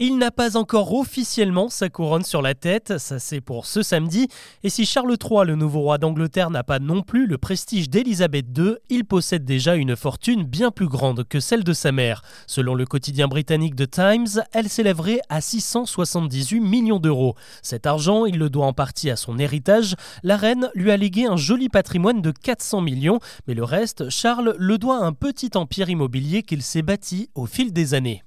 [0.00, 4.28] Il n'a pas encore officiellement sa couronne sur la tête, ça c'est pour ce samedi.
[4.62, 8.46] Et si Charles III, le nouveau roi d'Angleterre, n'a pas non plus le prestige d'Élisabeth
[8.56, 12.22] II, il possède déjà une fortune bien plus grande que celle de sa mère.
[12.46, 17.34] Selon le quotidien britannique The Times, elle s'élèverait à 678 millions d'euros.
[17.62, 19.96] Cet argent, il le doit en partie à son héritage.
[20.22, 23.18] La reine lui a légué un joli patrimoine de 400 millions,
[23.48, 27.46] mais le reste, Charles le doit à un petit empire immobilier qu'il s'est bâti au
[27.46, 28.22] fil des années.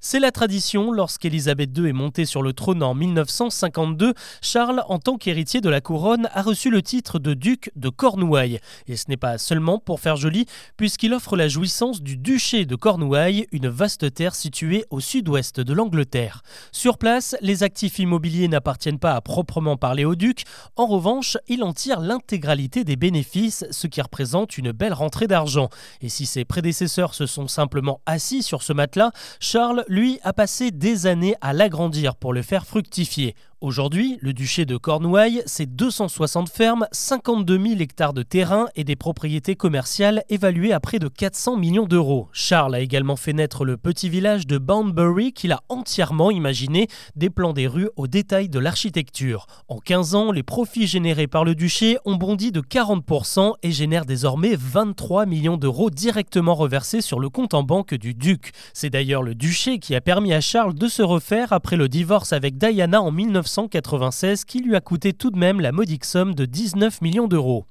[0.00, 5.16] C'est la tradition, lorsqu'Élisabeth II est montée sur le trône en 1952, Charles, en tant
[5.16, 8.60] qu'héritier de la couronne, a reçu le titre de duc de Cornouailles.
[8.86, 10.46] Et ce n'est pas seulement pour faire joli,
[10.76, 15.72] puisqu'il offre la jouissance du duché de Cornouailles, une vaste terre située au sud-ouest de
[15.72, 16.42] l'Angleterre.
[16.72, 20.44] Sur place, les actifs immobiliers n'appartiennent pas à proprement parler au duc,
[20.76, 25.70] en revanche, il en tire l'intégralité des bénéfices, ce qui représente une belle rentrée d'argent.
[26.02, 30.70] Et si ses prédécesseurs se sont simplement assis sur ce matelas, Charles lui, a passé
[30.70, 33.34] des années à l'agrandir pour le faire fructifier.
[33.62, 38.96] Aujourd'hui, le duché de Cornouailles, c'est 260 fermes, 52 000 hectares de terrain et des
[38.96, 42.28] propriétés commerciales évaluées à près de 400 millions d'euros.
[42.32, 47.30] Charles a également fait naître le petit village de Boundbury qu'il a entièrement imaginé, des
[47.30, 49.46] plans des rues au détail de l'architecture.
[49.68, 54.04] En 15 ans, les profits générés par le duché ont bondi de 40% et génèrent
[54.04, 58.52] désormais 23 millions d'euros directement reversés sur le compte en banque du duc.
[58.74, 62.34] C'est d'ailleurs le duché qui a permis à Charles de se refaire après le divorce
[62.34, 66.34] avec Diana en 19 1996 qui lui a coûté tout de même la modique somme
[66.34, 67.64] de 19 millions d'euros.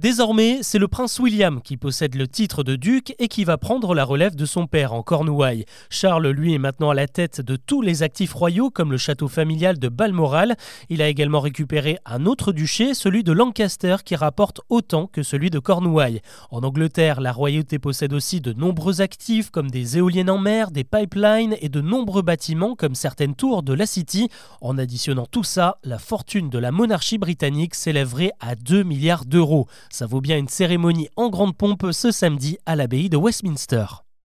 [0.00, 3.94] Désormais, c'est le prince William qui possède le titre de duc et qui va prendre
[3.94, 5.66] la relève de son père en Cornouailles.
[5.90, 9.28] Charles, lui, est maintenant à la tête de tous les actifs royaux comme le château
[9.28, 10.56] familial de Balmoral.
[10.88, 15.50] Il a également récupéré un autre duché, celui de Lancaster, qui rapporte autant que celui
[15.50, 16.22] de Cornouailles.
[16.50, 20.84] En Angleterre, la royauté possède aussi de nombreux actifs comme des éoliennes en mer, des
[20.84, 24.30] pipelines et de nombreux bâtiments comme certaines tours de la City.
[24.62, 29.68] En additionnant tout ça, la fortune de la monarchie britannique s'élèverait à 2 milliards d'euros.
[29.92, 33.86] Ça vaut bien une cérémonie en grande pompe ce samedi à l'abbaye de Westminster.